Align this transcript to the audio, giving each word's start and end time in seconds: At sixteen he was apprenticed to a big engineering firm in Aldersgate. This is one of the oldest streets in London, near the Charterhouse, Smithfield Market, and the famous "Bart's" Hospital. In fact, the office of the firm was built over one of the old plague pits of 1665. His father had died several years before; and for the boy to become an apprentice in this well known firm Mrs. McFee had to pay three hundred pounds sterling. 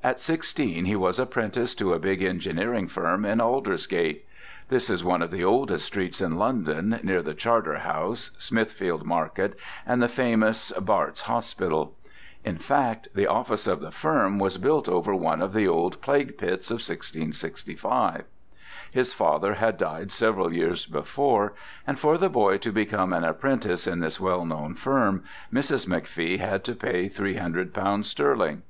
At 0.00 0.20
sixteen 0.20 0.84
he 0.84 0.94
was 0.94 1.18
apprenticed 1.18 1.76
to 1.80 1.92
a 1.92 1.98
big 1.98 2.22
engineering 2.22 2.86
firm 2.86 3.24
in 3.24 3.40
Aldersgate. 3.40 4.24
This 4.68 4.88
is 4.88 5.02
one 5.02 5.22
of 5.22 5.32
the 5.32 5.42
oldest 5.42 5.86
streets 5.86 6.20
in 6.20 6.36
London, 6.38 7.00
near 7.02 7.20
the 7.20 7.34
Charterhouse, 7.34 8.30
Smithfield 8.38 9.04
Market, 9.04 9.58
and 9.84 10.00
the 10.00 10.06
famous 10.06 10.70
"Bart's" 10.80 11.22
Hospital. 11.22 11.96
In 12.44 12.58
fact, 12.58 13.08
the 13.12 13.26
office 13.26 13.66
of 13.66 13.80
the 13.80 13.90
firm 13.90 14.38
was 14.38 14.56
built 14.56 14.88
over 14.88 15.16
one 15.16 15.42
of 15.42 15.52
the 15.52 15.66
old 15.66 16.00
plague 16.00 16.38
pits 16.38 16.70
of 16.70 16.74
1665. 16.76 18.22
His 18.92 19.12
father 19.12 19.54
had 19.54 19.78
died 19.78 20.12
several 20.12 20.52
years 20.52 20.86
before; 20.86 21.54
and 21.84 21.98
for 21.98 22.16
the 22.18 22.30
boy 22.30 22.56
to 22.58 22.70
become 22.70 23.12
an 23.12 23.24
apprentice 23.24 23.88
in 23.88 23.98
this 23.98 24.20
well 24.20 24.44
known 24.44 24.76
firm 24.76 25.24
Mrs. 25.52 25.88
McFee 25.88 26.38
had 26.38 26.62
to 26.62 26.76
pay 26.76 27.08
three 27.08 27.34
hundred 27.34 27.74
pounds 27.74 28.08
sterling. 28.08 28.62